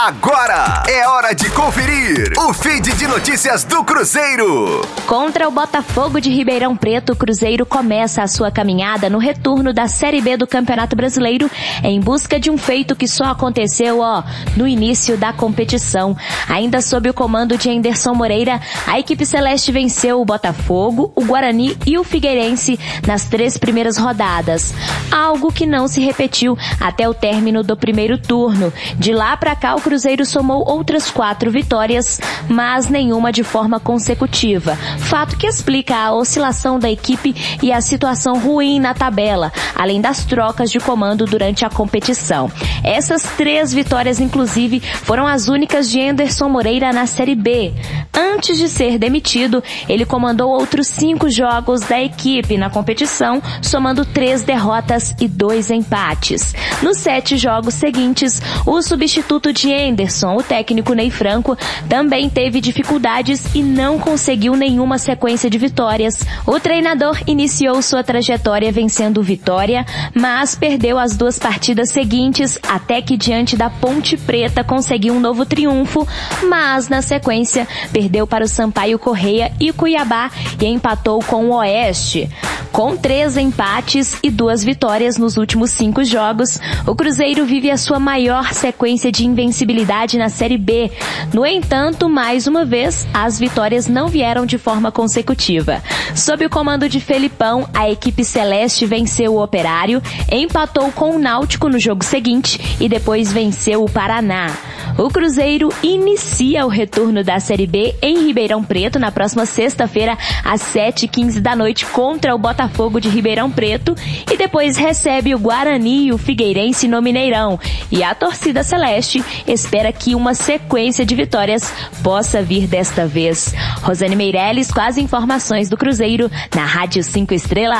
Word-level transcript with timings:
Agora 0.00 0.84
é 0.86 1.08
hora 1.08 1.34
de 1.34 1.50
conferir 1.50 2.32
o 2.38 2.54
feed 2.54 2.92
de 2.94 3.08
notícias 3.08 3.64
do 3.64 3.82
Cruzeiro. 3.82 4.80
Contra 5.08 5.48
o 5.48 5.50
Botafogo 5.50 6.20
de 6.20 6.30
Ribeirão 6.30 6.76
Preto, 6.76 7.14
o 7.14 7.16
Cruzeiro 7.16 7.66
começa 7.66 8.22
a 8.22 8.28
sua 8.28 8.48
caminhada 8.48 9.10
no 9.10 9.18
retorno 9.18 9.72
da 9.72 9.88
Série 9.88 10.20
B 10.20 10.36
do 10.36 10.46
Campeonato 10.46 10.94
Brasileiro 10.94 11.50
em 11.82 11.98
busca 11.98 12.38
de 12.38 12.48
um 12.48 12.56
feito 12.56 12.94
que 12.94 13.08
só 13.08 13.24
aconteceu, 13.24 13.98
ó, 13.98 14.22
no 14.56 14.68
início 14.68 15.16
da 15.16 15.32
competição. 15.32 16.16
Ainda 16.48 16.80
sob 16.80 17.10
o 17.10 17.14
comando 17.14 17.58
de 17.58 17.68
Anderson 17.68 18.14
Moreira, 18.14 18.60
a 18.86 19.00
equipe 19.00 19.26
celeste 19.26 19.72
venceu 19.72 20.20
o 20.20 20.24
Botafogo, 20.24 21.12
o 21.16 21.24
Guarani 21.24 21.76
e 21.84 21.98
o 21.98 22.04
Figueirense 22.04 22.78
nas 23.04 23.24
três 23.24 23.58
primeiras 23.58 23.96
rodadas. 23.96 24.72
Algo 25.10 25.52
que 25.52 25.66
não 25.66 25.88
se 25.88 26.00
repetiu 26.00 26.56
até 26.78 27.08
o 27.08 27.14
término 27.14 27.64
do 27.64 27.76
primeiro 27.76 28.16
turno. 28.16 28.72
De 28.96 29.12
lá 29.12 29.36
para 29.36 29.56
cá, 29.56 29.74
o 29.74 29.87
Cruzeiro 29.88 30.26
somou 30.26 30.68
outras 30.68 31.10
quatro 31.10 31.50
vitórias, 31.50 32.20
mas 32.46 32.88
nenhuma 32.88 33.32
de 33.32 33.42
forma 33.42 33.80
consecutiva. 33.80 34.76
Fato 34.98 35.38
que 35.38 35.46
explica 35.46 35.96
a 35.96 36.12
oscilação 36.12 36.78
da 36.78 36.90
equipe 36.90 37.34
e 37.62 37.72
a 37.72 37.80
situação 37.80 38.38
ruim 38.38 38.78
na 38.78 38.92
tabela, 38.92 39.50
além 39.74 39.98
das 39.98 40.26
trocas 40.26 40.70
de 40.70 40.78
comando 40.78 41.24
durante 41.24 41.64
a 41.64 41.70
competição. 41.70 42.52
Essas 42.84 43.22
três 43.38 43.72
vitórias, 43.72 44.20
inclusive, 44.20 44.80
foram 44.80 45.26
as 45.26 45.48
únicas 45.48 45.88
de 45.88 46.06
Anderson 46.06 46.50
Moreira 46.50 46.92
na 46.92 47.06
Série 47.06 47.34
B. 47.34 47.72
Antes 48.12 48.58
de 48.58 48.68
ser 48.68 48.98
demitido, 48.98 49.64
ele 49.88 50.04
comandou 50.04 50.50
outros 50.50 50.86
cinco 50.86 51.30
jogos 51.30 51.80
da 51.80 51.98
equipe 51.98 52.58
na 52.58 52.68
competição, 52.68 53.42
somando 53.62 54.04
três 54.04 54.42
derrotas 54.42 55.14
e 55.18 55.26
dois 55.26 55.70
empates. 55.70 56.54
Nos 56.82 56.98
sete 56.98 57.38
jogos 57.38 57.72
seguintes, 57.72 58.42
o 58.66 58.82
substituto 58.82 59.50
de 59.50 59.77
Anderson, 59.78 60.36
o 60.36 60.42
técnico 60.42 60.92
Ney 60.92 61.10
Franco, 61.10 61.56
também 61.88 62.28
teve 62.28 62.60
dificuldades 62.60 63.54
e 63.54 63.62
não 63.62 63.98
conseguiu 63.98 64.56
nenhuma 64.56 64.98
sequência 64.98 65.48
de 65.48 65.58
vitórias. 65.58 66.18
O 66.46 66.58
treinador 66.58 67.18
iniciou 67.26 67.80
sua 67.82 68.02
trajetória 68.02 68.72
vencendo 68.72 69.22
Vitória, 69.22 69.84
mas 70.14 70.54
perdeu 70.54 70.98
as 70.98 71.16
duas 71.16 71.38
partidas 71.38 71.90
seguintes 71.90 72.58
até 72.66 73.02
que 73.02 73.16
diante 73.16 73.56
da 73.56 73.68
Ponte 73.68 74.16
Preta 74.16 74.64
conseguiu 74.64 75.14
um 75.14 75.20
novo 75.20 75.44
triunfo, 75.44 76.06
mas 76.48 76.88
na 76.88 77.02
sequência 77.02 77.66
perdeu 77.92 78.26
para 78.26 78.44
o 78.44 78.48
Sampaio 78.48 78.98
Correia 78.98 79.52
e 79.60 79.72
Cuiabá 79.72 80.30
e 80.60 80.66
empatou 80.66 81.20
com 81.20 81.46
o 81.46 81.54
Oeste. 81.56 82.28
Com 82.72 82.96
três 82.96 83.36
empates 83.36 84.18
e 84.22 84.30
duas 84.30 84.62
vitórias 84.62 85.16
nos 85.16 85.36
últimos 85.36 85.70
cinco 85.70 86.04
jogos, 86.04 86.58
o 86.86 86.94
Cruzeiro 86.94 87.44
vive 87.44 87.70
a 87.70 87.76
sua 87.76 87.98
maior 87.98 88.52
sequência 88.52 89.10
de 89.10 89.26
invencibilidade 89.26 90.16
na 90.18 90.28
Série 90.28 90.58
B. 90.58 90.90
No 91.32 91.44
entanto, 91.44 92.08
mais 92.08 92.46
uma 92.46 92.64
vez, 92.64 93.06
as 93.12 93.38
vitórias 93.38 93.88
não 93.88 94.08
vieram 94.08 94.46
de 94.46 94.58
forma 94.58 94.92
consecutiva. 94.92 95.82
Sob 96.14 96.44
o 96.44 96.50
comando 96.50 96.88
de 96.88 97.00
Felipão, 97.00 97.68
a 97.74 97.90
equipe 97.90 98.24
celeste 98.24 98.86
venceu 98.86 99.34
o 99.34 99.42
Operário, 99.42 100.02
empatou 100.30 100.92
com 100.92 101.16
o 101.16 101.18
Náutico 101.18 101.68
no 101.68 101.78
jogo 101.78 102.04
seguinte 102.04 102.76
e 102.80 102.88
depois 102.88 103.32
venceu 103.32 103.84
o 103.84 103.90
Paraná. 103.90 104.52
O 104.98 105.08
Cruzeiro 105.10 105.72
inicia 105.80 106.66
o 106.66 106.68
retorno 106.68 107.22
da 107.22 107.38
Série 107.38 107.68
B 107.68 107.94
em 108.02 108.26
Ribeirão 108.26 108.64
Preto 108.64 108.98
na 108.98 109.12
próxima 109.12 109.46
sexta-feira, 109.46 110.18
às 110.44 110.60
7h15 110.60 111.38
da 111.38 111.54
noite, 111.54 111.86
contra 111.86 112.34
o 112.34 112.38
Botafogo 112.38 113.00
de 113.00 113.08
Ribeirão 113.08 113.48
Preto 113.48 113.94
e 114.28 114.36
depois 114.36 114.76
recebe 114.76 115.36
o 115.36 115.38
Guarani 115.38 116.06
e 116.06 116.12
o 116.12 116.18
Figueirense 116.18 116.88
no 116.88 117.00
Mineirão. 117.00 117.60
E 117.92 118.02
a 118.02 118.12
torcida 118.12 118.64
celeste 118.64 119.24
espera 119.46 119.92
que 119.92 120.16
uma 120.16 120.34
sequência 120.34 121.06
de 121.06 121.14
vitórias 121.14 121.72
possa 122.02 122.42
vir 122.42 122.66
desta 122.66 123.06
vez. 123.06 123.54
Rosane 123.82 124.16
Meirelles 124.16 124.72
com 124.72 124.80
as 124.80 124.96
informações 124.96 125.68
do 125.68 125.76
Cruzeiro 125.76 126.28
na 126.52 126.64
Rádio 126.64 127.04
5 127.04 127.32
Estrelas. 127.32 127.78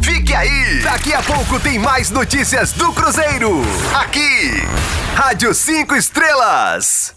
Fique 0.00 0.34
aí! 0.34 0.80
Daqui 0.82 1.12
a 1.12 1.22
pouco 1.22 1.60
tem 1.60 1.78
mais 1.78 2.10
notícias 2.10 2.72
do 2.72 2.90
Cruzeiro. 2.94 3.60
Aqui, 4.06 4.62
Rádio 5.16 5.52
5 5.52 5.96
Estrelas. 5.96 7.12